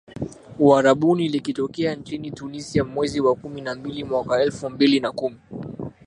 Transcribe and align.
Uarabuni 0.59 1.27
likitokea 1.27 1.95
nchini 1.95 2.31
Tunisia 2.31 2.83
mwezi 2.83 3.21
wa 3.21 3.35
kumi 3.35 3.61
na 3.61 3.75
mbili 3.75 4.03
mwaka 4.03 4.41
elfu 4.41 4.69
mbili 4.69 4.99
na 4.99 5.11
kumi 5.11 5.37